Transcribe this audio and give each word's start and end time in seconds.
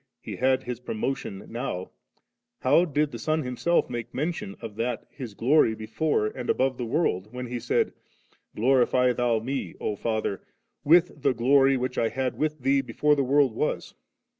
He 0.19 0.37
had 0.37 0.63
His 0.63 0.79
promotion 0.79 1.45
now, 1.47 1.91
how 2.61 2.85
did 2.85 3.11
the 3.11 3.19
Son 3.19 3.43
Himself 3.43 3.87
make 3.87 4.15
mention 4.15 4.55
of 4.59 4.75
that 4.77 5.05
His 5.11 5.35
glory 5.35 5.75
before 5.75 6.25
and 6.25 6.49
above 6.49 6.79
the 6.79 6.87
world, 6.87 7.31
when 7.31 7.45
He 7.45 7.59
said, 7.59 7.93
* 8.23 8.55
Glorify 8.55 9.13
Thou 9.13 9.41
Me, 9.41 9.75
O 9.79 9.95
Father, 9.95 10.41
with 10.83 11.21
the 11.21 11.35
glory 11.35 11.77
which 11.77 11.99
I 11.99 12.09
had 12.09 12.35
with 12.35 12.61
Thee 12.61 12.81
before 12.81 13.13
the 13.15 13.21
world 13.23 13.53
was 13.53 13.93